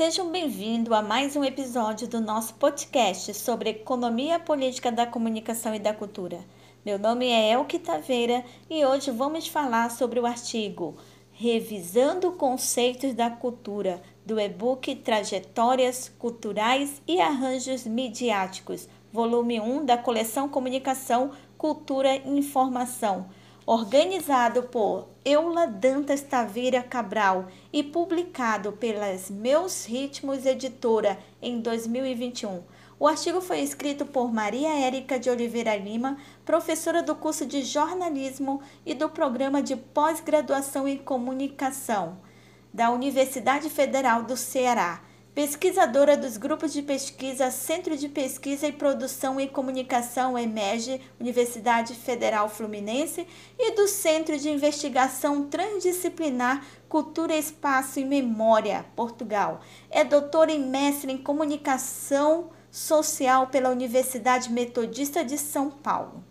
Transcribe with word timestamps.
Sejam 0.00 0.30
bem-vindos 0.30 0.90
a 0.94 1.02
mais 1.02 1.36
um 1.36 1.44
episódio 1.44 2.08
do 2.08 2.22
nosso 2.22 2.54
podcast 2.54 3.34
sobre 3.34 3.68
economia 3.68 4.40
política 4.40 4.90
da 4.90 5.06
comunicação 5.06 5.74
e 5.74 5.78
da 5.78 5.92
cultura. 5.92 6.40
Meu 6.82 6.98
nome 6.98 7.26
é 7.26 7.52
Elke 7.52 7.78
Taveira 7.78 8.42
e 8.70 8.82
hoje 8.82 9.10
vamos 9.10 9.46
falar 9.46 9.90
sobre 9.90 10.18
o 10.18 10.24
artigo 10.24 10.96
Revisando 11.32 12.32
conceitos 12.32 13.12
da 13.12 13.28
cultura 13.28 14.00
do 14.24 14.40
e-book 14.40 14.96
Trajetórias 14.96 16.10
Culturais 16.18 17.02
e 17.06 17.20
Arranjos 17.20 17.84
Midiáticos, 17.84 18.88
volume 19.12 19.60
1 19.60 19.84
da 19.84 19.98
coleção 19.98 20.48
Comunicação, 20.48 21.32
Cultura 21.58 22.16
e 22.16 22.38
Informação 22.38 23.26
organizado 23.70 24.64
por 24.64 25.06
Eula 25.24 25.64
Dantas 25.64 26.20
Taveira 26.22 26.82
Cabral 26.82 27.46
e 27.72 27.84
publicado 27.84 28.72
pelas 28.72 29.30
Meus 29.30 29.84
Ritmos 29.84 30.44
Editora 30.44 31.16
em 31.40 31.60
2021. 31.60 32.64
O 32.98 33.06
artigo 33.06 33.40
foi 33.40 33.60
escrito 33.60 34.04
por 34.04 34.32
Maria 34.32 34.70
Érica 34.70 35.20
de 35.20 35.30
Oliveira 35.30 35.76
Lima, 35.76 36.16
professora 36.44 37.00
do 37.00 37.14
curso 37.14 37.46
de 37.46 37.62
jornalismo 37.62 38.60
e 38.84 38.92
do 38.92 39.08
programa 39.08 39.62
de 39.62 39.76
pós-graduação 39.76 40.88
em 40.88 40.98
comunicação 40.98 42.18
da 42.74 42.90
Universidade 42.90 43.70
Federal 43.70 44.24
do 44.24 44.36
Ceará 44.36 45.00
pesquisadora 45.34 46.16
dos 46.16 46.36
grupos 46.36 46.72
de 46.72 46.82
pesquisa 46.82 47.50
Centro 47.50 47.96
de 47.96 48.08
Pesquisa 48.08 48.66
e 48.66 48.72
Produção 48.72 49.40
e 49.40 49.48
Comunicação 49.48 50.38
EMERGE, 50.38 51.00
Universidade 51.20 51.94
Federal 51.94 52.48
Fluminense, 52.48 53.26
e 53.58 53.72
do 53.74 53.86
Centro 53.86 54.36
de 54.38 54.50
Investigação 54.50 55.44
Transdisciplinar 55.44 56.64
Cultura, 56.88 57.36
Espaço 57.36 58.00
e 58.00 58.04
Memória, 58.04 58.84
Portugal. 58.96 59.60
É 59.88 60.04
doutora 60.04 60.52
e 60.52 60.58
mestre 60.58 61.12
em 61.12 61.18
Comunicação 61.18 62.50
Social 62.70 63.46
pela 63.46 63.70
Universidade 63.70 64.52
Metodista 64.52 65.24
de 65.24 65.38
São 65.38 65.70
Paulo. 65.70 66.29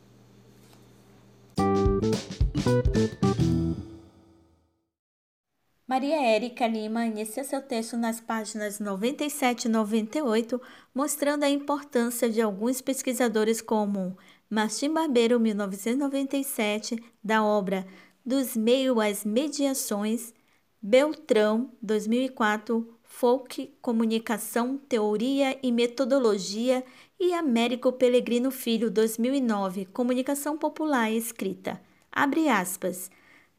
Maria 5.89 6.21
Érica 6.21 6.67
Lima 6.67 7.07
inicia 7.07 7.43
seu 7.43 7.63
texto 7.63 7.97
nas 7.97 8.21
páginas 8.21 8.79
97 8.79 9.65
e 9.65 9.69
98, 9.69 10.61
mostrando 10.93 11.45
a 11.45 11.49
importância 11.49 12.29
de 12.29 12.39
alguns 12.39 12.79
pesquisadores 12.79 13.59
como 13.59 14.15
Martim 14.47 14.93
Barbeiro, 14.93 15.39
1997, 15.39 17.03
da 17.23 17.43
obra 17.43 17.87
Dos 18.23 18.55
Meios 18.55 18.99
às 18.99 19.25
Mediações, 19.25 20.31
Beltrão, 20.79 21.71
2004, 21.81 22.87
Folk, 23.01 23.75
Comunicação, 23.81 24.77
Teoria 24.77 25.57
e 25.63 25.71
Metodologia 25.71 26.85
e 27.19 27.33
Américo 27.33 27.91
Pellegrino 27.91 28.51
Filho, 28.51 28.91
2009, 28.91 29.85
Comunicação 29.85 30.55
Popular 30.55 31.11
e 31.11 31.17
Escrita. 31.17 31.81
Abre 32.11 32.47
aspas. 32.47 33.09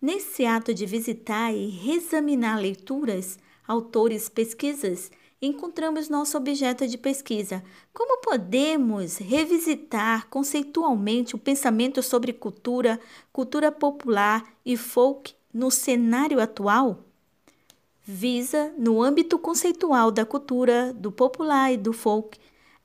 Nesse 0.03 0.47
ato 0.47 0.73
de 0.73 0.87
visitar 0.87 1.53
e 1.53 1.67
reexaminar 1.69 2.59
leituras, 2.59 3.39
autores, 3.69 4.31
pesquisas, 4.31 5.11
encontramos 5.43 6.09
nosso 6.09 6.39
objeto 6.39 6.87
de 6.89 6.97
pesquisa. 6.97 7.63
Como 7.93 8.23
podemos 8.23 9.19
revisitar 9.19 10.27
conceitualmente 10.29 11.35
o 11.35 11.39
pensamento 11.39 12.03
sobre 12.03 12.33
cultura, 12.33 12.99
cultura 13.31 13.71
popular 13.71 14.43
e 14.65 14.75
folk 14.75 15.35
no 15.53 15.71
cenário 15.71 16.41
atual? 16.41 17.05
Visa, 18.03 18.73
no 18.79 19.03
âmbito 19.03 19.39
conceitual 19.39 20.11
da 20.11 20.25
cultura, 20.25 20.95
do 20.95 21.13
popular 21.13 21.75
e 21.75 21.77
do 21.77 21.93
folk, 21.93 22.39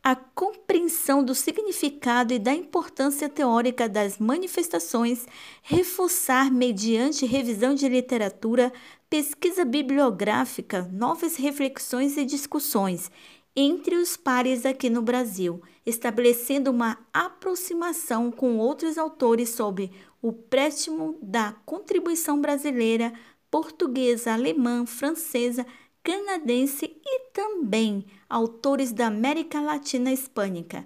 a 0.06 0.16
compreensão 0.16 1.24
do 1.24 1.34
significado 1.34 2.32
e 2.32 2.38
da 2.38 2.54
importância 2.54 3.28
teórica 3.28 3.90
das 3.90 4.20
manifestações, 4.20 5.26
reforçar, 5.64 6.52
mediante 6.52 7.26
revisão 7.26 7.74
de 7.74 7.90
literatura, 7.90 8.72
pesquisa 9.10 9.66
bibliográfica, 9.66 10.88
novas 10.94 11.38
reflexões 11.38 12.18
e 12.18 12.24
discussões 12.24 13.10
entre 13.56 13.96
os 13.96 14.16
pares 14.16 14.64
aqui 14.64 14.92
no 14.92 15.02
Brasil, 15.02 15.60
estabelecendo 15.84 16.70
uma 16.70 17.00
aproximação 17.12 18.30
com 18.30 18.60
outros 18.60 19.00
autores 19.00 19.50
sobre 19.50 19.92
o 20.22 20.32
préstimo 20.32 21.18
da 21.20 21.56
contribuição 21.66 22.40
brasileira, 22.40 23.12
portuguesa, 23.50 24.34
alemã, 24.34 24.86
francesa, 24.86 25.66
canadense 26.06 26.86
e 27.04 27.32
também 27.34 28.06
autores 28.30 28.92
da 28.92 29.08
América 29.08 29.60
Latina 29.60 30.14
Hispânica. 30.14 30.86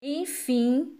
Enfim, 0.00 0.96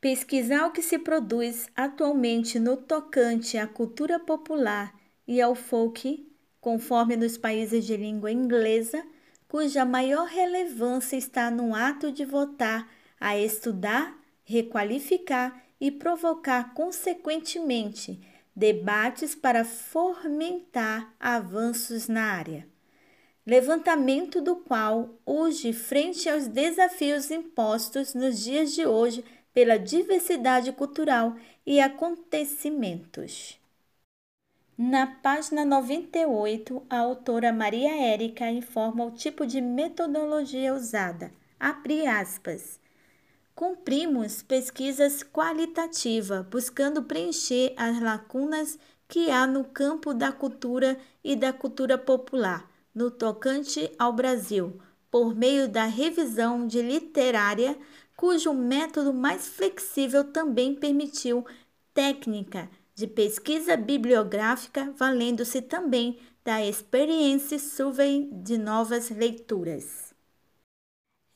pesquisar 0.00 0.66
o 0.66 0.72
que 0.72 0.82
se 0.82 0.98
produz 0.98 1.68
atualmente 1.76 2.58
no 2.58 2.76
tocante 2.76 3.56
à 3.56 3.64
cultura 3.64 4.18
popular 4.18 4.92
e 5.24 5.40
ao 5.40 5.54
folk, 5.54 6.28
conforme 6.60 7.16
nos 7.16 7.38
países 7.38 7.86
de 7.86 7.96
língua 7.96 8.32
inglesa, 8.32 9.06
cuja 9.46 9.84
maior 9.84 10.26
relevância 10.26 11.16
está 11.16 11.48
no 11.48 11.76
ato 11.76 12.10
de 12.10 12.24
votar, 12.24 12.90
a 13.20 13.38
estudar, 13.38 14.18
requalificar 14.42 15.64
e 15.80 15.92
provocar, 15.92 16.74
consequentemente, 16.74 18.20
debates 18.54 19.36
para 19.36 19.64
fomentar 19.64 21.14
avanços 21.20 22.08
na 22.08 22.32
área 22.32 22.66
levantamento 23.46 24.40
do 24.42 24.56
qual 24.56 25.10
urge 25.24 25.72
frente 25.72 26.28
aos 26.28 26.48
desafios 26.48 27.30
impostos 27.30 28.12
nos 28.12 28.40
dias 28.40 28.72
de 28.72 28.84
hoje 28.84 29.24
pela 29.54 29.78
diversidade 29.78 30.72
cultural 30.72 31.36
e 31.64 31.80
acontecimentos. 31.80 33.58
Na 34.76 35.06
página 35.06 35.64
98, 35.64 36.82
a 36.90 36.98
autora 36.98 37.52
Maria 37.52 37.96
Érica 37.96 38.50
informa 38.50 39.04
o 39.04 39.12
tipo 39.12 39.46
de 39.46 39.60
metodologia 39.60 40.74
usada. 40.74 41.30
Abre 41.58 42.06
aspas. 42.06 42.78
Cumprimos 43.54 44.42
pesquisas 44.42 45.22
qualitativas, 45.22 46.44
buscando 46.46 47.04
preencher 47.04 47.72
as 47.76 47.98
lacunas 48.02 48.78
que 49.08 49.30
há 49.30 49.46
no 49.46 49.64
campo 49.64 50.12
da 50.12 50.30
cultura 50.30 50.98
e 51.24 51.34
da 51.34 51.54
cultura 51.54 51.96
popular 51.96 52.75
no 52.96 53.10
tocante 53.10 53.92
ao 53.98 54.10
Brasil, 54.10 54.80
por 55.10 55.36
meio 55.36 55.68
da 55.68 55.84
revisão 55.84 56.66
de 56.66 56.80
literária, 56.80 57.78
cujo 58.16 58.54
método 58.54 59.12
mais 59.12 59.46
flexível 59.46 60.24
também 60.24 60.74
permitiu 60.74 61.44
técnica 61.92 62.70
de 62.94 63.06
pesquisa 63.06 63.76
bibliográfica, 63.76 64.94
valendo-se 64.96 65.60
também 65.60 66.18
da 66.42 66.64
experiência 66.64 67.58
survey 67.58 68.30
de 68.32 68.56
novas 68.56 69.10
leituras. 69.10 70.14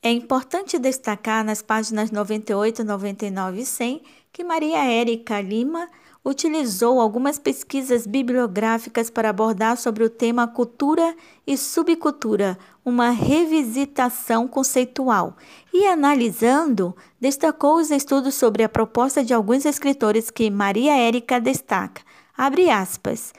É 0.02 0.10
importante 0.10 0.78
destacar 0.78 1.44
nas 1.44 1.60
páginas 1.60 2.10
98, 2.10 2.82
99 2.82 3.60
e 3.60 3.66
100 3.66 4.02
que 4.32 4.42
Maria 4.42 4.82
Érica 4.82 5.42
Lima 5.42 5.90
utilizou 6.24 7.00
algumas 7.00 7.38
pesquisas 7.38 8.06
bibliográficas 8.06 9.08
para 9.08 9.30
abordar 9.30 9.76
sobre 9.76 10.04
o 10.04 10.10
tema 10.10 10.46
cultura 10.46 11.14
e 11.46 11.56
subcultura, 11.56 12.58
uma 12.84 13.10
revisitação 13.10 14.46
conceitual, 14.46 15.36
e 15.72 15.86
analisando, 15.86 16.94
destacou 17.20 17.76
os 17.76 17.90
estudos 17.90 18.34
sobre 18.34 18.62
a 18.62 18.68
proposta 18.68 19.24
de 19.24 19.32
alguns 19.32 19.64
escritores 19.64 20.30
que 20.30 20.50
Maria 20.50 20.96
Érica 20.96 21.40
destaca. 21.40 22.02
Abre 22.36 22.70
aspas. 22.70 23.32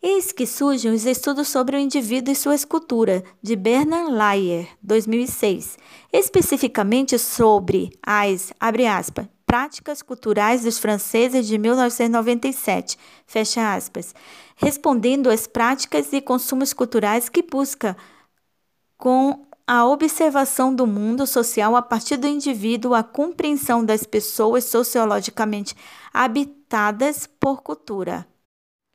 Eis 0.00 0.30
que 0.30 0.46
surgem 0.46 0.92
os 0.92 1.04
estudos 1.04 1.48
sobre 1.48 1.76
o 1.76 1.80
indivíduo 1.80 2.32
e 2.32 2.36
sua 2.36 2.54
escultura, 2.54 3.24
de 3.42 3.56
Bernard 3.56 4.12
Layer, 4.12 4.68
2006, 4.80 5.76
especificamente 6.12 7.18
sobre 7.18 7.90
as, 8.00 8.52
aspas, 8.60 9.28
Práticas 9.48 10.02
Culturais 10.02 10.64
dos 10.64 10.78
Franceses 10.78 11.46
de 11.46 11.56
1997, 11.56 12.98
fecha 13.26 13.74
aspas, 13.74 14.14
respondendo 14.54 15.30
às 15.30 15.46
práticas 15.46 16.12
e 16.12 16.20
consumos 16.20 16.74
culturais 16.74 17.30
que 17.30 17.40
busca 17.40 17.96
com 18.98 19.46
a 19.66 19.86
observação 19.86 20.74
do 20.74 20.86
mundo 20.86 21.26
social 21.26 21.74
a 21.76 21.80
partir 21.80 22.18
do 22.18 22.26
indivíduo, 22.26 22.92
a 22.92 23.02
compreensão 23.02 23.82
das 23.82 24.04
pessoas 24.04 24.64
sociologicamente 24.64 25.74
habitadas 26.12 27.26
por 27.40 27.62
cultura. 27.62 28.28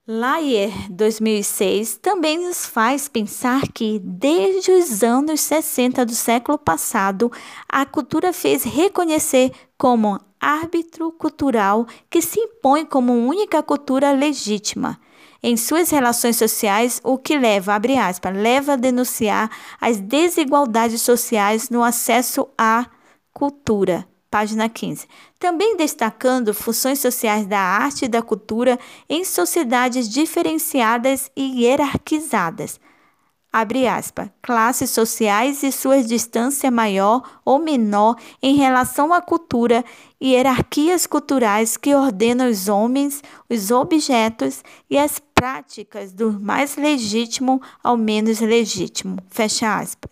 Layer 0.06 0.72
2006 0.92 1.98
também 1.98 2.46
nos 2.46 2.64
faz 2.64 3.08
pensar 3.08 3.70
que, 3.70 3.98
desde 4.00 4.70
os 4.70 5.02
anos 5.02 5.42
60 5.42 6.06
do 6.06 6.14
século 6.14 6.60
passado, 6.60 7.32
a 7.68 7.86
cultura 7.88 8.32
fez 8.34 8.64
reconhecer 8.64 9.52
como 9.78 10.20
árbitro 10.44 11.10
cultural 11.14 11.88
que 12.10 12.22
se 12.22 12.38
impõe 12.38 12.86
como 12.86 13.14
única 13.14 13.64
cultura 13.64 14.12
legítima. 14.12 15.00
em 15.46 15.58
suas 15.58 15.90
relações 15.90 16.38
sociais, 16.38 17.02
o 17.04 17.18
que 17.18 17.38
leva, 17.38 17.74
abre 17.74 17.98
aspas, 17.98 18.34
leva 18.34 18.74
a 18.74 18.78
denunciar 18.78 19.50
as 19.80 20.00
desigualdades 20.00 21.02
sociais 21.02 21.70
no 21.70 21.84
acesso 21.84 22.48
à 22.58 22.86
cultura. 23.34 24.08
Página 24.32 24.70
15. 24.70 25.06
Também 25.38 25.76
destacando 25.76 26.54
funções 26.54 27.00
sociais 27.00 27.46
da 27.46 27.60
arte 27.60 28.06
e 28.06 28.08
da 28.08 28.22
cultura 28.22 28.80
em 29.10 29.26
sociedades 29.26 30.08
diferenciadas 30.08 31.30
e 31.36 31.66
hierarquizadas 31.66 32.80
abre 33.54 33.88
aspas, 33.88 34.30
classes 34.42 34.90
sociais 34.90 35.62
e 35.62 35.72
sua 35.72 36.02
distância 36.02 36.72
maior 36.72 37.22
ou 37.46 37.60
menor 37.60 38.16
em 38.42 38.56
relação 38.56 39.14
à 39.14 39.22
cultura 39.22 39.86
hierarquias 40.24 41.06
culturais 41.06 41.76
que 41.76 41.94
ordenam 41.94 42.50
os 42.50 42.70
homens, 42.70 43.22
os 43.50 43.72
objetos 43.72 44.64
e 44.90 44.98
as 44.98 45.20
práticas 45.20 46.14
do 46.14 46.40
mais 46.40 46.78
legítimo 46.78 47.62
ao 47.84 47.98
menos 47.98 48.40
legítimo. 48.40 49.18
Fecha 49.30 49.78
aspas. 49.78 50.10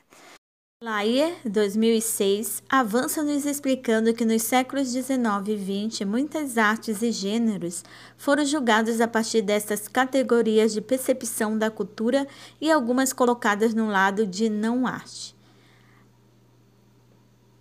Laie, 0.83 1.35
2006, 1.45 2.63
avança 2.67 3.21
nos 3.21 3.45
explicando 3.45 4.15
que 4.15 4.25
nos 4.25 4.41
séculos 4.41 4.91
19 4.91 5.51
e 5.51 5.55
20 5.55 6.05
muitas 6.05 6.57
artes 6.57 7.03
e 7.03 7.11
gêneros 7.11 7.83
foram 8.17 8.43
julgados 8.43 8.99
a 8.99 9.07
partir 9.07 9.43
destas 9.43 9.87
categorias 9.87 10.73
de 10.73 10.81
percepção 10.81 11.55
da 11.55 11.69
cultura 11.69 12.27
e 12.59 12.71
algumas 12.71 13.13
colocadas 13.13 13.75
no 13.75 13.87
lado 13.89 14.25
de 14.25 14.49
não 14.49 14.87
arte. 14.87 15.35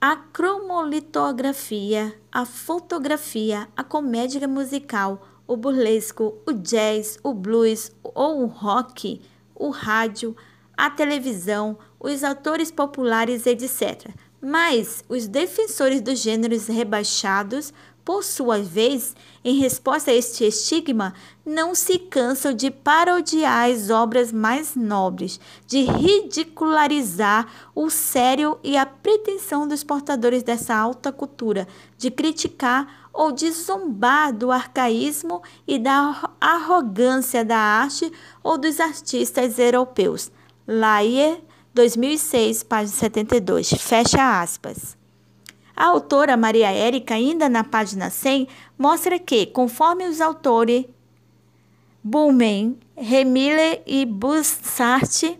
A 0.02 0.16
cromolitografia, 0.16 2.18
a 2.32 2.46
fotografia, 2.46 3.68
a 3.76 3.84
comédia 3.84 4.48
musical, 4.48 5.28
o 5.46 5.58
burlesco, 5.58 6.38
o 6.46 6.54
jazz, 6.54 7.18
o 7.22 7.34
blues 7.34 7.92
ou 8.02 8.42
o 8.42 8.46
rock, 8.46 9.20
o 9.54 9.68
rádio, 9.68 10.34
a 10.74 10.88
televisão, 10.88 11.76
os 12.00 12.24
autores 12.24 12.70
populares, 12.70 13.44
etc. 13.44 14.08
Mas 14.40 15.04
os 15.06 15.28
defensores 15.28 16.00
dos 16.00 16.18
gêneros 16.18 16.66
rebaixados, 16.66 17.70
por 18.04 18.24
sua 18.24 18.58
vez, 18.58 19.14
em 19.44 19.58
resposta 19.58 20.10
a 20.10 20.14
este 20.14 20.44
estigma, 20.44 21.14
não 21.44 21.74
se 21.74 21.98
cansam 21.98 22.52
de 22.52 22.70
parodiar 22.70 23.70
as 23.70 23.90
obras 23.90 24.32
mais 24.32 24.74
nobres, 24.74 25.40
de 25.66 25.82
ridicularizar 25.82 27.46
o 27.74 27.90
sério 27.90 28.58
e 28.62 28.76
a 28.76 28.86
pretensão 28.86 29.66
dos 29.66 29.84
portadores 29.84 30.42
dessa 30.42 30.74
alta 30.74 31.12
cultura, 31.12 31.66
de 31.96 32.10
criticar 32.10 33.08
ou 33.12 33.32
de 33.32 33.50
zombar 33.50 34.32
do 34.32 34.50
arcaísmo 34.50 35.42
e 35.66 35.78
da 35.78 36.30
arrogância 36.40 37.44
da 37.44 37.58
arte 37.58 38.10
ou 38.42 38.56
dos 38.56 38.78
artistas 38.80 39.58
europeus. 39.58 40.30
Laie 40.66 41.42
2006, 41.74 42.62
página 42.62 42.96
72. 42.96 43.70
Fecha 43.70 44.40
aspas. 44.40 44.99
A 45.80 45.86
autora 45.86 46.36
Maria 46.36 46.70
Érica, 46.70 47.14
ainda 47.14 47.48
na 47.48 47.64
página 47.64 48.10
100, 48.10 48.46
mostra 48.76 49.18
que, 49.18 49.46
conforme 49.46 50.06
os 50.06 50.20
autores 50.20 50.84
Bullman, 52.04 52.76
Remille 52.94 53.80
e 53.86 54.04
Bussart, 54.04 55.38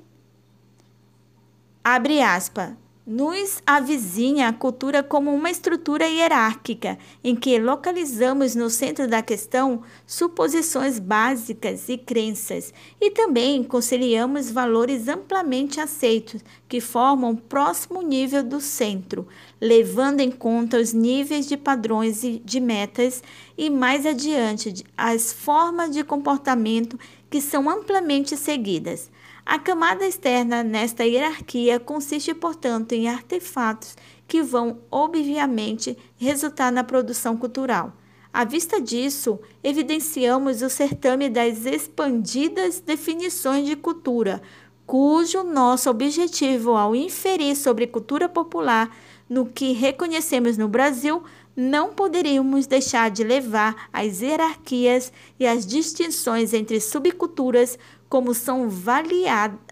abre 1.85 2.23
aspas, 2.23 2.73
nos 3.11 3.61
avizinha 3.67 4.47
a 4.47 4.53
cultura 4.53 5.03
como 5.03 5.35
uma 5.35 5.51
estrutura 5.51 6.07
hierárquica, 6.07 6.97
em 7.25 7.35
que 7.35 7.59
localizamos 7.59 8.55
no 8.55 8.71
centro 8.71 9.09
da 9.09 9.21
questão 9.21 9.83
suposições 10.07 11.01
básicas 11.01 11.89
e 11.89 11.99
crenças, 11.99 12.73
e 13.01 13.11
também 13.11 13.65
conciliamos 13.65 14.53
valores 14.53 15.09
amplamente 15.09 15.81
aceitos, 15.81 16.41
que 16.69 16.81
formam 16.81 17.35
próximo 17.35 18.01
nível 18.01 18.45
do 18.45 18.61
centro, 18.61 19.27
levando 19.61 20.21
em 20.21 20.31
conta 20.31 20.79
os 20.79 20.93
níveis 20.93 21.49
de 21.49 21.57
padrões 21.57 22.23
e 22.23 22.41
de 22.45 22.61
metas 22.61 23.25
e 23.59 23.69
mais 23.69 24.07
adiante 24.07 24.85
as 24.97 25.33
formas 25.33 25.91
de 25.91 26.05
comportamento 26.05 26.97
que 27.29 27.41
são 27.41 27.69
amplamente 27.69 28.37
seguidas. 28.37 29.11
A 29.51 29.59
camada 29.59 30.07
externa 30.07 30.63
nesta 30.63 31.05
hierarquia 31.05 31.81
consiste, 31.81 32.33
portanto, 32.33 32.93
em 32.93 33.09
artefatos 33.09 33.97
que 34.29 34.45
vão, 34.45 34.79
obviamente, 34.89 35.99
resultar 36.17 36.71
na 36.71 36.85
produção 36.85 37.37
cultural. 37.37 37.93
À 38.33 38.45
vista 38.45 38.81
disso, 38.81 39.41
evidenciamos 39.61 40.63
o 40.63 40.71
certame 40.71 41.29
das 41.29 41.67
expandidas 41.67 42.79
definições 42.79 43.67
de 43.67 43.75
cultura, 43.75 44.41
cujo 44.87 45.43
nosso 45.43 45.91
objetivo 45.91 46.77
ao 46.77 46.95
inferir 46.95 47.57
sobre 47.57 47.89
cultura 47.89 48.29
popular 48.29 48.89
no 49.29 49.47
que 49.47 49.73
reconhecemos 49.73 50.57
no 50.57 50.69
Brasil, 50.69 51.25
não 51.57 51.93
poderíamos 51.93 52.69
deixar 52.69 53.11
de 53.11 53.25
levar 53.25 53.89
as 53.93 54.21
hierarquias 54.21 55.13
e 55.41 55.47
as 55.47 55.67
distinções 55.67 56.55
entre 56.55 56.81
subculturas 56.81 57.77
como 58.11 58.35
são 58.35 58.69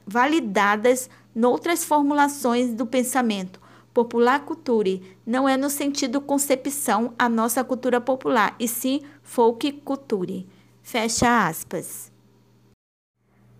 validadas 0.06 1.10
noutras 1.34 1.84
formulações 1.84 2.72
do 2.72 2.86
pensamento. 2.86 3.60
Popular 3.92 4.44
culture 4.44 5.02
não 5.26 5.48
é 5.48 5.56
no 5.56 5.68
sentido 5.68 6.20
concepção 6.20 7.12
a 7.18 7.28
nossa 7.28 7.64
cultura 7.64 8.00
popular, 8.00 8.54
e 8.60 8.68
sim 8.68 9.02
folk 9.24 9.72
culture. 9.84 10.46
Fecha 10.80 11.48
aspas. 11.48 12.12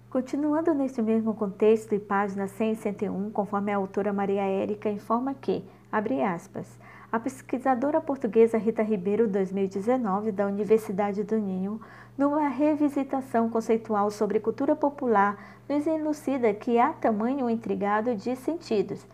Continuando 0.09 0.73
neste 0.73 1.03
mesmo 1.03 1.35
contexto 1.35 1.95
e 1.95 1.99
página 1.99 2.47
100 2.47 2.73
e 2.73 2.77
101, 2.77 3.31
conforme 3.31 3.73
a 3.73 3.77
autora 3.77 4.13
Maria 4.13 4.43
Érica 4.43 4.89
informa 4.89 5.35
que, 5.35 5.65
abre 5.91 6.23
aspas, 6.23 6.79
a 7.11 7.19
pesquisadora 7.19 8.03
portuguesa 8.03 8.59
Rita 8.59 8.83
Ribeiro, 8.83 9.27
2019, 9.27 10.31
da 10.31 10.47
Universidade 10.47 11.25
do 11.25 11.39
Ninho, 11.39 11.81
numa 12.19 12.49
revisitação 12.49 13.49
conceitual 13.49 14.11
sobre 14.11 14.39
cultura 14.39 14.77
popular, 14.77 15.43
nos 15.67 15.87
elucida 15.87 16.53
que 16.53 16.79
há 16.79 16.93
tamanho 16.93 17.49
intrigado 17.49 18.15
de 18.15 18.37
sentidos. 18.37 19.07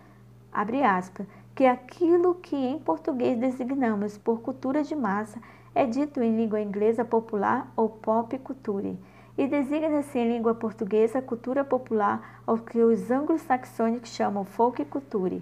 Abre 0.52 0.82
aspas, 0.82 1.24
que 1.54 1.64
aquilo 1.64 2.34
que 2.34 2.56
em 2.56 2.80
português 2.80 3.38
designamos 3.38 4.18
por 4.18 4.40
cultura 4.40 4.82
de 4.82 4.96
massa 4.96 5.38
é 5.72 5.86
dito 5.86 6.20
em 6.20 6.36
língua 6.36 6.60
inglesa 6.60 7.04
popular 7.04 7.72
ou 7.76 7.88
pop 7.88 8.36
culture, 8.38 8.98
e 9.38 9.46
designa-se 9.46 10.18
em 10.18 10.32
língua 10.32 10.52
portuguesa 10.52 11.22
cultura 11.22 11.64
popular 11.64 12.40
ao 12.44 12.58
que 12.58 12.80
os 12.80 13.08
anglo-saxônicos 13.08 14.10
chamam 14.10 14.44
folk 14.44 14.84
culture 14.86 15.40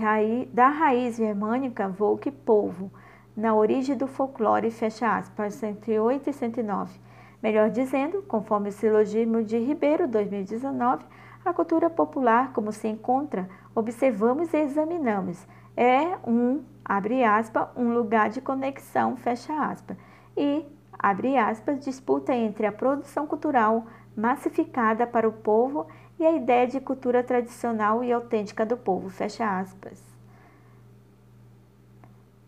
raiz, 0.00 0.48
da 0.52 0.68
raiz 0.68 1.16
germânica 1.16 1.88
Volk 1.88 2.30
povo, 2.30 2.90
na 3.36 3.54
origem 3.54 3.96
do 3.96 4.06
folclore, 4.06 4.70
fecha 4.70 5.16
aspas, 5.16 5.54
108 5.54 6.30
e 6.30 6.32
109. 6.32 7.00
Melhor 7.42 7.70
dizendo, 7.70 8.22
conforme 8.22 8.70
o 8.70 8.72
silogismo 8.72 9.44
de 9.44 9.58
Ribeiro, 9.58 10.08
2019, 10.08 11.04
a 11.44 11.52
cultura 11.52 11.88
popular, 11.88 12.52
como 12.52 12.72
se 12.72 12.88
encontra, 12.88 13.48
observamos 13.74 14.52
e 14.52 14.56
examinamos, 14.56 15.46
é 15.76 16.16
um, 16.26 16.64
abre 16.84 17.22
aspas, 17.22 17.68
um 17.76 17.92
lugar 17.92 18.28
de 18.28 18.40
conexão, 18.40 19.16
fecha 19.16 19.52
aspas, 19.52 19.96
e, 20.36 20.66
abre 20.98 21.36
aspas, 21.36 21.78
disputa 21.78 22.34
entre 22.34 22.66
a 22.66 22.72
produção 22.72 23.26
cultural 23.26 23.86
massificada 24.16 25.06
para 25.06 25.28
o 25.28 25.32
povo 25.32 25.86
e 26.18 26.26
a 26.26 26.32
ideia 26.32 26.66
de 26.66 26.80
cultura 26.80 27.22
tradicional 27.22 28.02
e 28.02 28.12
autêntica 28.12 28.66
do 28.66 28.76
povo. 28.76 29.08
Fecha 29.08 29.58
aspas. 29.58 30.02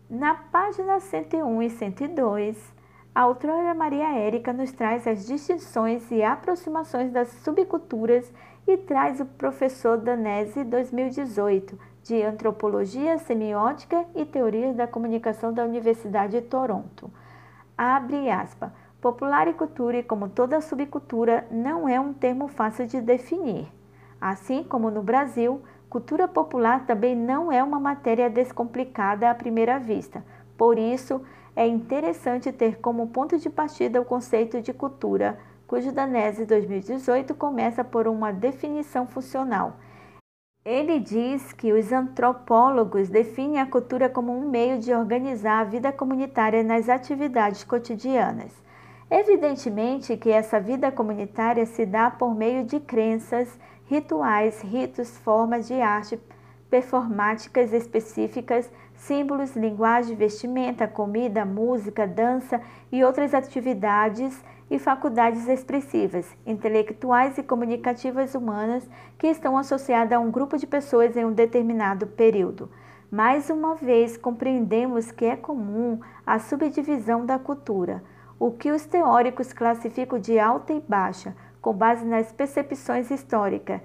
Na 0.09 0.35
página 0.35 0.99
101 0.99 1.61
e 1.61 1.69
102, 1.69 2.73
a 3.15 3.21
autora 3.21 3.73
Maria 3.73 4.17
Érica 4.17 4.51
nos 4.51 4.71
traz 4.71 5.07
as 5.07 5.25
distinções 5.25 6.09
e 6.11 6.21
aproximações 6.21 7.11
das 7.11 7.29
subculturas 7.43 8.31
e 8.67 8.77
traz 8.77 9.19
o 9.19 9.25
professor 9.25 9.97
Danese 9.97 10.63
2018 10.63 11.77
de 12.03 12.21
Antropologia, 12.23 13.17
Semiótica 13.19 14.05
e 14.15 14.25
Teorias 14.25 14.75
da 14.75 14.87
Comunicação 14.87 15.53
da 15.53 15.63
Universidade 15.63 16.39
de 16.39 16.41
Toronto. 16.41 17.11
Abre 17.77 18.29
aspas. 18.29 18.71
Popular 19.01 19.47
e 19.47 19.53
cultura, 19.53 20.03
como 20.03 20.29
toda 20.29 20.61
subcultura, 20.61 21.47
não 21.49 21.89
é 21.89 21.99
um 21.99 22.13
termo 22.13 22.47
fácil 22.47 22.85
de 22.85 23.01
definir. 23.01 23.67
Assim 24.21 24.63
como 24.63 24.91
no 24.91 25.01
Brasil, 25.01 25.59
cultura 25.89 26.27
popular 26.27 26.85
também 26.85 27.15
não 27.15 27.51
é 27.51 27.63
uma 27.63 27.79
matéria 27.79 28.29
descomplicada 28.29 29.27
à 29.27 29.33
primeira 29.33 29.79
vista. 29.79 30.23
Por 30.55 30.77
isso, 30.77 31.19
é 31.55 31.65
interessante 31.65 32.51
ter 32.51 32.77
como 32.79 33.07
ponto 33.07 33.39
de 33.39 33.49
partida 33.49 33.99
o 33.99 34.05
conceito 34.05 34.61
de 34.61 34.71
cultura, 34.71 35.39
cujo 35.65 35.91
Danese 35.91 36.45
2018 36.45 37.33
começa 37.33 37.83
por 37.83 38.07
uma 38.07 38.31
definição 38.31 39.07
funcional. 39.07 39.77
Ele 40.63 40.99
diz 40.99 41.51
que 41.53 41.73
os 41.73 41.91
antropólogos 41.91 43.09
definem 43.09 43.59
a 43.59 43.65
cultura 43.65 44.07
como 44.07 44.31
um 44.31 44.47
meio 44.47 44.77
de 44.77 44.93
organizar 44.93 45.61
a 45.61 45.63
vida 45.63 45.91
comunitária 45.91 46.61
nas 46.61 46.87
atividades 46.87 47.63
cotidianas. 47.63 48.61
Evidentemente 49.13 50.15
que 50.15 50.29
essa 50.29 50.57
vida 50.57 50.89
comunitária 50.89 51.65
se 51.65 51.85
dá 51.85 52.09
por 52.09 52.33
meio 52.33 52.63
de 52.63 52.79
crenças, 52.79 53.59
rituais, 53.85 54.61
ritos, 54.61 55.17
formas 55.17 55.67
de 55.67 55.73
arte 55.81 56.17
performáticas 56.69 57.73
específicas, 57.73 58.71
símbolos, 58.95 59.53
linguagem, 59.53 60.15
vestimenta, 60.15 60.87
comida, 60.87 61.43
música, 61.43 62.07
dança 62.07 62.61
e 62.89 63.03
outras 63.03 63.33
atividades 63.33 64.41
e 64.69 64.79
faculdades 64.79 65.45
expressivas, 65.45 66.25
intelectuais 66.45 67.37
e 67.37 67.43
comunicativas 67.43 68.33
humanas 68.33 68.89
que 69.17 69.27
estão 69.27 69.57
associadas 69.57 70.13
a 70.13 70.21
um 70.21 70.31
grupo 70.31 70.57
de 70.57 70.65
pessoas 70.65 71.17
em 71.17 71.25
um 71.25 71.33
determinado 71.33 72.07
período. 72.07 72.71
Mais 73.11 73.49
uma 73.49 73.75
vez, 73.75 74.15
compreendemos 74.15 75.11
que 75.11 75.25
é 75.25 75.35
comum 75.35 75.99
a 76.25 76.39
subdivisão 76.39 77.25
da 77.25 77.37
cultura, 77.37 78.01
o 78.41 78.51
que 78.51 78.71
os 78.71 78.87
teóricos 78.87 79.53
classificam 79.53 80.17
de 80.17 80.39
alta 80.39 80.73
e 80.73 80.81
baixa, 80.81 81.35
com 81.61 81.71
base 81.71 82.03
nas 82.03 82.31
percepções 82.31 83.11
históricas 83.11 83.79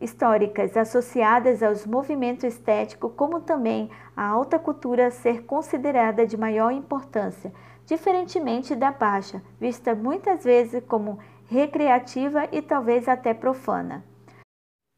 históricas 0.00 0.76
associadas 0.78 1.62
aos 1.62 1.84
movimentos 1.84 2.44
estéticos, 2.44 3.12
como 3.14 3.40
também 3.40 3.90
a 4.16 4.26
alta 4.26 4.58
cultura 4.58 5.10
ser 5.10 5.44
considerada 5.44 6.26
de 6.26 6.38
maior 6.38 6.70
importância, 6.70 7.52
diferentemente 7.84 8.74
da 8.74 8.90
baixa, 8.90 9.42
vista 9.60 9.94
muitas 9.94 10.42
vezes 10.42 10.82
como 10.84 11.18
recreativa 11.46 12.48
e 12.50 12.62
talvez 12.62 13.08
até 13.08 13.34
profana. 13.34 14.02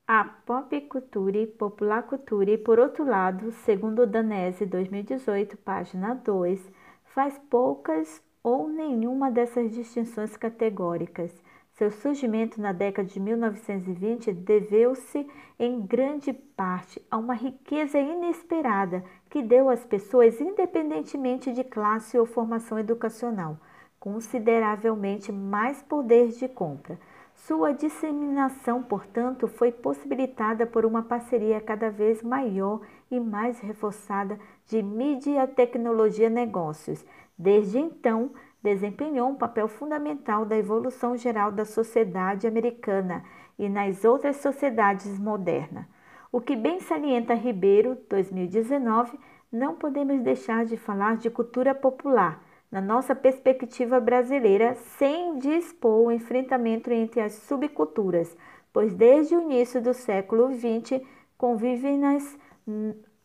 A 0.06 0.22
pop 0.22 0.80
culture, 0.82 1.46
popular 1.46 2.04
culture, 2.04 2.58
por 2.58 2.78
outro 2.78 3.04
lado, 3.04 3.50
segundo 3.50 4.06
Danese 4.06 4.66
2018, 4.66 5.56
página 5.56 6.14
2, 6.14 6.70
faz 7.06 7.36
poucas 7.50 8.22
ou 8.42 8.68
nenhuma 8.68 9.30
dessas 9.30 9.70
distinções 9.72 10.36
categóricas 10.36 11.32
seu 11.80 11.90
surgimento 11.90 12.60
na 12.60 12.72
década 12.74 13.08
de 13.08 13.18
1920 13.18 14.34
deveu-se 14.34 15.26
em 15.58 15.80
grande 15.80 16.30
parte 16.30 17.00
a 17.10 17.16
uma 17.16 17.32
riqueza 17.32 17.98
inesperada 17.98 19.02
que 19.30 19.42
deu 19.42 19.70
às 19.70 19.82
pessoas, 19.82 20.38
independentemente 20.42 21.50
de 21.50 21.64
classe 21.64 22.18
ou 22.18 22.26
formação 22.26 22.78
educacional, 22.78 23.56
consideravelmente 23.98 25.32
mais 25.32 25.80
poder 25.82 26.28
de 26.28 26.48
compra. 26.48 26.98
Sua 27.34 27.72
disseminação, 27.72 28.82
portanto, 28.82 29.48
foi 29.48 29.72
possibilitada 29.72 30.66
por 30.66 30.84
uma 30.84 31.02
parceria 31.02 31.62
cada 31.62 31.90
vez 31.90 32.22
maior 32.22 32.82
e 33.10 33.18
mais 33.18 33.58
reforçada 33.60 34.38
de 34.66 34.82
mídia, 34.82 35.48
tecnologia 35.48 36.28
negócios. 36.28 37.02
Desde 37.40 37.78
então, 37.78 38.32
desempenhou 38.62 39.30
um 39.30 39.34
papel 39.34 39.66
fundamental 39.66 40.44
da 40.44 40.58
evolução 40.58 41.16
geral 41.16 41.50
da 41.50 41.64
sociedade 41.64 42.46
americana 42.46 43.24
e 43.58 43.66
nas 43.66 44.04
outras 44.04 44.36
sociedades 44.36 45.18
modernas. 45.18 45.86
O 46.30 46.38
que 46.38 46.54
bem 46.54 46.80
salienta 46.80 47.32
Ribeiro, 47.32 47.96
2019, 48.10 49.18
não 49.50 49.74
podemos 49.74 50.20
deixar 50.20 50.66
de 50.66 50.76
falar 50.76 51.16
de 51.16 51.30
cultura 51.30 51.74
popular, 51.74 52.44
na 52.70 52.82
nossa 52.82 53.14
perspectiva 53.14 53.98
brasileira, 53.98 54.74
sem 54.74 55.38
dispor 55.38 56.08
o 56.08 56.12
enfrentamento 56.12 56.92
entre 56.92 57.22
as 57.22 57.32
subculturas, 57.32 58.36
pois 58.70 58.92
desde 58.92 59.34
o 59.34 59.40
início 59.40 59.80
do 59.80 59.94
século 59.94 60.52
XX 60.52 61.00
convivem 61.38 61.96
nas 61.96 62.38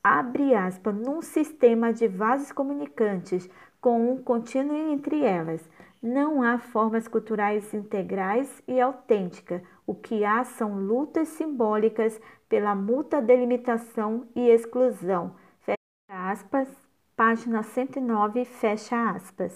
abre 0.06 0.54
aspas, 0.54 0.96
num 0.96 1.20
sistema 1.20 1.92
de 1.92 2.08
vasos 2.08 2.52
comunicantes, 2.52 3.50
com 3.86 4.14
um 4.14 4.18
contínuo 4.18 4.76
entre 4.92 5.24
elas. 5.24 5.62
Não 6.02 6.42
há 6.42 6.58
formas 6.58 7.08
culturais 7.08 7.72
integrais 7.72 8.64
e 8.68 8.82
autênticas. 8.82 9.62
O 9.86 9.94
que 9.94 10.26
há 10.26 10.44
são 10.44 10.74
lutas 10.74 11.28
simbólicas 11.28 12.20
pela 12.50 12.74
mútua 12.74 13.22
delimitação 13.22 14.28
e 14.36 14.50
exclusão. 14.50 15.36
Fecha 15.60 15.78
aspas, 16.10 16.68
página 17.16 17.62
109, 17.62 18.44
fecha 18.46 19.12
aspas. 19.12 19.54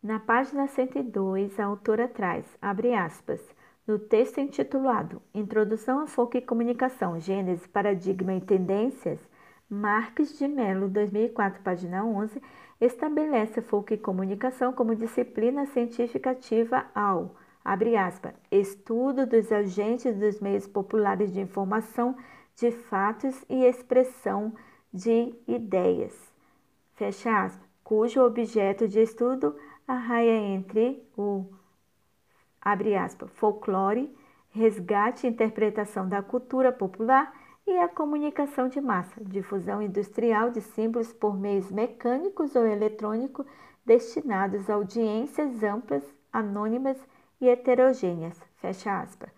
Na 0.00 0.20
página 0.20 0.68
102, 0.68 1.58
a 1.58 1.64
autora 1.64 2.06
traz, 2.06 2.46
abre 2.62 2.94
aspas, 2.94 3.40
no 3.84 3.98
texto 3.98 4.38
intitulado 4.38 5.20
Introdução 5.34 5.98
à 5.98 6.06
Folk 6.06 6.38
e 6.38 6.42
Comunicação, 6.42 7.18
Gênese, 7.18 7.68
Paradigma 7.68 8.34
e 8.34 8.40
Tendências, 8.40 9.18
Marques 9.68 10.38
de 10.38 10.48
Mello, 10.48 10.88
2004, 10.88 11.60
página 11.62 12.04
11, 12.04 12.40
estabelece 12.80 13.60
folk 13.60 13.96
comunicação 13.98 14.72
como 14.72 14.94
disciplina 14.94 15.66
científica 15.66 16.30
ativa 16.30 16.86
ao, 16.94 17.36
abre 17.64 17.96
aspas, 17.96 18.34
estudo 18.50 19.26
dos 19.26 19.52
agentes 19.52 20.16
dos 20.16 20.40
meios 20.40 20.66
populares 20.66 21.32
de 21.32 21.40
informação, 21.40 22.16
de 22.56 22.70
fatos 22.70 23.44
e 23.48 23.64
expressão 23.64 24.54
de 24.92 25.34
ideias, 25.46 26.14
fecha 26.94 27.44
aspas, 27.44 27.68
cujo 27.84 28.22
objeto 28.22 28.88
de 28.88 29.00
estudo 29.00 29.56
arraia 29.86 30.36
entre 30.36 31.02
o, 31.16 31.44
abre 32.60 32.96
aspas, 32.96 33.30
folclore, 33.32 34.14
resgate 34.50 35.26
e 35.26 35.30
interpretação 35.30 36.08
da 36.08 36.22
cultura 36.22 36.72
popular 36.72 37.32
e 37.70 37.78
a 37.78 37.88
comunicação 37.88 38.68
de 38.68 38.80
massa, 38.80 39.22
difusão 39.22 39.80
industrial 39.80 40.50
de 40.50 40.60
símbolos 40.60 41.12
por 41.12 41.38
meios 41.38 41.70
mecânicos 41.70 42.56
ou 42.56 42.66
eletrônicos 42.66 43.46
destinados 43.86 44.68
a 44.68 44.74
audiências 44.74 45.62
amplas, 45.62 46.02
anônimas 46.32 46.98
e 47.40 47.48
heterogêneas. 47.48 48.36
Fecha 48.56 49.00
aspas. 49.00 49.30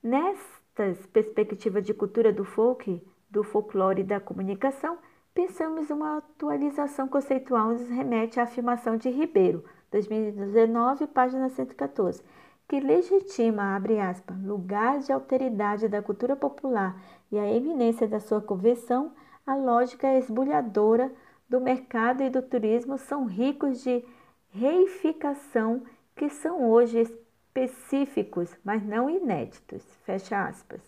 Nestas 0.00 1.04
perspectivas 1.06 1.84
de 1.84 1.92
cultura 1.92 2.32
do 2.32 2.44
folk, 2.44 3.02
do 3.28 3.42
folclore 3.42 4.02
e 4.02 4.04
da 4.04 4.20
comunicação, 4.20 4.96
pensamos 5.34 5.90
uma 5.90 6.18
atualização 6.18 7.08
conceitual 7.08 7.70
nos 7.70 7.88
remete 7.88 8.38
à 8.38 8.44
afirmação 8.44 8.96
de 8.96 9.10
Ribeiro, 9.10 9.64
2019, 9.90 11.08
página 11.08 11.48
114, 11.48 12.22
que 12.68 12.80
legitima, 12.80 13.76
abre 13.76 14.00
aspas, 14.00 14.36
lugar 14.42 15.00
de 15.00 15.12
alteridade 15.12 15.88
da 15.88 16.02
cultura 16.02 16.34
popular 16.34 17.00
e 17.30 17.38
a 17.38 17.52
eminência 17.52 18.08
da 18.08 18.20
sua 18.20 18.40
convenção, 18.40 19.12
a 19.46 19.54
lógica 19.54 20.18
esbulhadora 20.18 21.12
do 21.48 21.60
mercado 21.60 22.22
e 22.22 22.30
do 22.30 22.40
turismo 22.40 22.96
são 22.96 23.26
ricos 23.26 23.82
de 23.82 24.04
reificação 24.50 25.82
que 26.16 26.30
são 26.30 26.70
hoje 26.70 27.00
específicos, 27.00 28.56
mas 28.64 28.82
não 28.84 29.10
inéditos. 29.10 29.82
Fecha 30.04 30.46
aspas. 30.46 30.80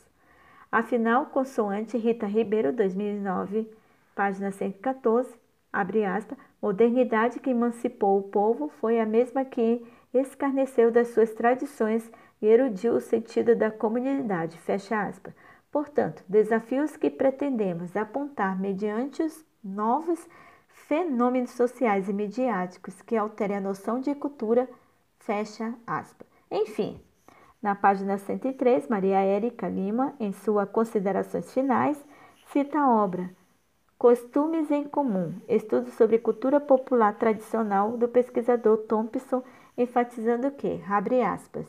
Afinal, 0.71 1.27
consoante 1.27 1.97
Rita 1.97 2.27
Ribeiro, 2.27 2.73
2009, 2.73 3.71
página 4.15 4.51
114, 4.51 5.35
abre 5.73 6.05
aspas, 6.05 6.39
modernidade 6.61 7.39
que 7.39 7.51
emancipou 7.51 8.19
o 8.19 8.23
povo 8.25 8.69
foi 8.81 8.99
a 8.99 9.07
mesma 9.07 9.45
que 9.45 9.85
escarneceu 10.13 10.91
das 10.91 11.09
suas 11.09 11.33
tradições 11.33 12.11
e 12.41 12.47
erudiu 12.47 12.95
o 12.95 13.01
sentido 13.01 13.55
da 13.55 13.71
comunidade. 13.71 14.59
Fecha 14.59 15.03
aspas. 15.03 15.35
Portanto, 15.71 16.25
desafios 16.29 16.97
que 16.97 17.11
pretendemos 17.11 17.97
apontar 17.97 18.59
mediante 18.59 19.23
os 19.23 19.45
novos 19.63 20.27
fenômenos 20.69 21.51
sociais 21.51 22.09
e 22.09 22.13
midiáticos 22.13 23.03
que 23.03 23.17
alterem 23.17 23.57
a 23.57 23.61
noção 23.61 24.01
de 24.01 24.15
cultura, 24.15 24.69
fecha 25.19 25.75
aspas. 25.87 26.27
Enfim, 26.51 27.01
na 27.61 27.75
página 27.75 28.17
103, 28.17 28.89
Maria 28.89 29.21
Érica 29.21 29.69
Lima, 29.69 30.15
em 30.21 30.33
suas 30.33 30.69
considerações 30.71 31.53
finais, 31.53 32.03
cita 32.53 32.79
a 32.79 32.89
obra 32.89 33.31
Costumes 33.99 34.71
em 34.71 34.85
Comum, 34.85 35.35
estudo 35.49 35.91
sobre 35.91 36.19
cultura 36.19 36.61
popular 36.61 37.15
tradicional 37.19 37.97
do 37.97 38.07
pesquisador 38.07 38.77
Thompson 38.87 39.43
enfatizando 39.77 40.51
que, 40.51 40.83
abre 40.89 41.23
aspas, 41.23 41.67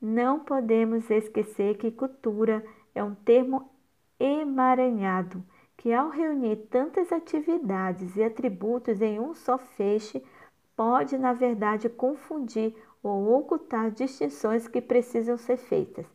não 0.00 0.40
podemos 0.40 1.10
esquecer 1.10 1.76
que 1.78 1.90
cultura 1.90 2.64
é 2.94 3.02
um 3.02 3.14
termo 3.14 3.70
emaranhado 4.18 5.42
que, 5.76 5.92
ao 5.92 6.08
reunir 6.08 6.56
tantas 6.70 7.12
atividades 7.12 8.16
e 8.16 8.22
atributos 8.22 9.00
em 9.00 9.20
um 9.20 9.34
só 9.34 9.58
feixe, 9.58 10.22
pode, 10.74 11.16
na 11.16 11.32
verdade, 11.32 11.88
confundir 11.88 12.74
ou 13.02 13.38
ocultar 13.38 13.90
distinções 13.90 14.66
que 14.66 14.80
precisam 14.80 15.36
ser 15.36 15.56
feitas. 15.56 16.06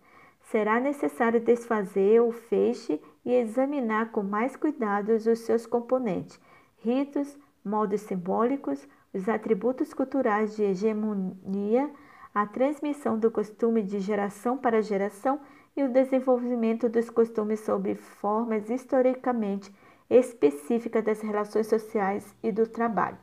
Será 0.42 0.80
necessário 0.80 1.40
desfazer 1.40 2.22
o 2.22 2.32
feixe 2.32 3.00
e 3.24 3.34
examinar 3.34 4.12
com 4.12 4.24
mais 4.24 4.56
cuidado 4.56 5.10
os 5.10 5.40
seus 5.40 5.66
componentes, 5.66 6.40
ritos, 6.78 7.38
modos 7.64 8.02
simbólicos, 8.02 8.88
os 9.14 9.28
atributos 9.28 9.94
culturais 9.94 10.56
de 10.56 10.64
hegemonia, 10.64 11.90
a 12.34 12.46
transmissão 12.46 13.20
do 13.20 13.30
costume 13.30 13.84
de 13.84 14.00
geração 14.00 14.58
para 14.58 14.82
geração 14.82 15.40
e 15.76 15.84
o 15.84 15.90
desenvolvimento 15.92 16.88
dos 16.88 17.10
costumes 17.10 17.60
sob 17.62 17.96
formas 17.96 18.70
historicamente 18.70 19.74
específicas 20.10 21.04
das 21.04 21.22
relações 21.22 21.68
sociais 21.68 22.36
e 22.44 22.52
do 22.52 22.68
trabalho. 22.68 23.18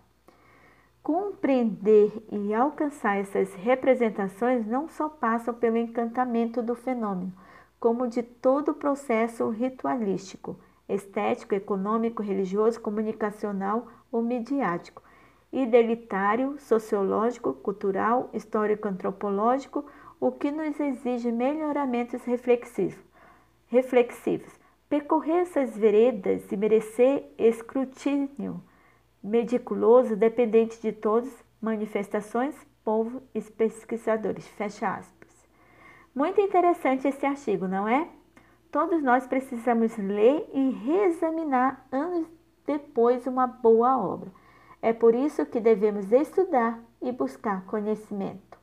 Compreender 1.03 2.13
e 2.31 2.53
alcançar 2.53 3.19
essas 3.19 3.55
representações 3.55 4.67
não 4.67 4.89
só 4.89 5.09
passam 5.09 5.55
pelo 5.55 5.77
encantamento 5.77 6.63
do 6.63 6.75
fenômeno, 6.75 7.33
como 7.81 8.07
de 8.07 8.23
todo 8.23 8.71
o 8.73 8.75
processo 8.75 9.49
ritualístico, 9.49 10.59
estético, 10.89 11.55
econômico, 11.55 12.23
religioso, 12.23 12.81
comunicacional 12.81 13.87
ou 14.11 14.23
midiático, 14.23 15.03
identitário, 15.53 16.59
sociológico, 16.59 17.55
cultural, 17.55 18.31
histórico-antropológico, 18.33 19.87
o 20.21 20.33
que 20.33 20.51
nos 20.51 20.79
exige 20.79 21.33
melhoramentos 21.33 22.23
reflexivos. 22.25 22.99
reflexivos. 23.67 24.53
Percorrer 24.89 25.43
essas 25.43 25.77
veredas 25.77 26.51
e 26.51 26.57
merecer 26.57 27.31
escrutínio 27.37 28.63
meticuloso, 29.23 30.17
dependente 30.17 30.81
de 30.81 30.93
todos, 30.93 31.31
manifestações, 31.61 32.55
povo 32.83 33.23
e 33.35 33.41
pesquisadores. 33.43 34.47
Fecha 34.49 34.95
aspas. 34.95 35.47
Muito 36.15 36.41
interessante 36.41 37.07
esse 37.07 37.27
artigo, 37.27 37.69
não 37.69 37.87
é? 37.87 38.09
Todos 38.73 39.03
nós 39.03 39.27
precisamos 39.27 39.97
ler 39.97 40.49
e 40.53 40.71
reexaminar 40.71 41.87
anos 41.93 42.27
depois 42.67 43.27
uma 43.27 43.47
boa 43.47 43.99
obra. 43.99 44.31
É 44.81 44.93
por 44.93 45.15
isso 45.15 45.45
que 45.45 45.59
devemos 45.61 46.13
estudar 46.13 46.81
e 47.03 47.11
buscar 47.11 47.65
conhecimento. 47.67 48.59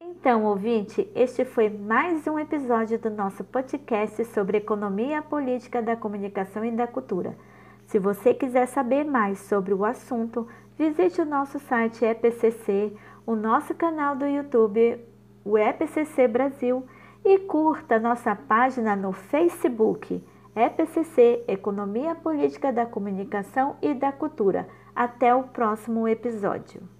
Então, 0.00 0.44
ouvinte, 0.44 1.08
este 1.14 1.44
foi 1.44 1.68
mais 1.70 2.26
um 2.26 2.36
episódio 2.36 2.98
do 2.98 3.08
nosso 3.08 3.44
podcast 3.44 4.24
sobre 4.24 4.58
economia 4.58 5.22
política 5.22 5.80
da 5.80 5.94
comunicação 5.94 6.64
e 6.64 6.72
da 6.72 6.86
cultura. 6.88 7.38
Se 7.86 8.00
você 8.00 8.34
quiser 8.34 8.66
saber 8.66 9.04
mais 9.04 9.38
sobre 9.38 9.72
o 9.72 9.84
assunto, 9.84 10.48
visite 10.76 11.20
o 11.20 11.24
nosso 11.24 11.60
site 11.60 12.04
EPCC, 12.04 12.92
o 13.24 13.36
nosso 13.36 13.72
canal 13.76 14.16
do 14.16 14.26
YouTube, 14.26 14.98
o 15.44 15.56
EPCC 15.56 16.26
Brasil, 16.26 16.84
e 17.28 17.40
curta 17.40 17.98
nossa 17.98 18.36
página 18.36 18.94
no 18.94 19.10
Facebook, 19.10 20.24
EPCC 20.54 21.42
Economia 21.48 22.14
Política 22.14 22.72
da 22.72 22.86
Comunicação 22.86 23.76
e 23.82 23.92
da 23.94 24.12
Cultura. 24.12 24.68
Até 24.94 25.34
o 25.34 25.42
próximo 25.42 26.06
episódio. 26.06 26.95